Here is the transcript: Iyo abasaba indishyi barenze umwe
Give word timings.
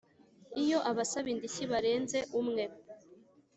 Iyo 0.63 0.77
abasaba 0.91 1.27
indishyi 1.33 1.63
barenze 1.71 2.19
umwe 2.39 2.63